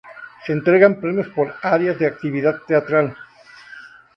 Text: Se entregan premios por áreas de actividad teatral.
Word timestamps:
Se 0.43 0.51
entregan 0.51 0.99
premios 0.99 1.27
por 1.27 1.53
áreas 1.61 1.99
de 1.99 2.07
actividad 2.07 2.61
teatral. 2.65 3.15